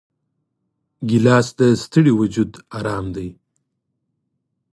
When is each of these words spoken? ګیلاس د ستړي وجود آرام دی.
ګیلاس 1.09 1.47
د 1.59 1.61
ستړي 1.83 2.13
وجود 2.19 2.51
آرام 2.77 3.05
دی. 3.15 3.27